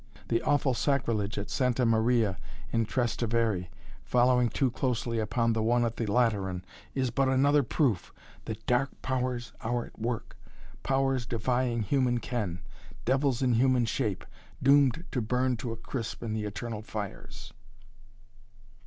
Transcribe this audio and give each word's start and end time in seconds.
The 0.29 0.41
awful 0.41 0.73
sacrilege 0.73 1.37
at 1.37 1.51
Santa 1.51 1.85
Maria 1.85 2.39
in 2.71 2.87
Trastevere, 2.87 3.67
following 4.03 4.49
so 4.49 4.71
closely 4.71 5.19
upon 5.19 5.53
the 5.53 5.61
one 5.61 5.85
at 5.85 5.97
the 5.97 6.07
Lateran, 6.07 6.65
is 6.95 7.11
but 7.11 7.29
another 7.29 7.61
proof 7.61 8.11
that 8.45 8.65
dark 8.65 8.99
powers 9.03 9.53
are 9.61 9.85
at 9.85 9.99
work 9.99 10.35
powers 10.81 11.27
defying 11.27 11.83
human 11.83 12.19
ken 12.19 12.61
devils 13.05 13.43
in 13.43 13.53
human 13.53 13.85
shape, 13.85 14.25
doomed 14.63 15.05
to 15.11 15.21
burn 15.21 15.55
to 15.57 15.71
a 15.71 15.77
crisp 15.77 16.23
in 16.23 16.33
the 16.33 16.45
eternal 16.45 16.81
fires." 16.81 17.53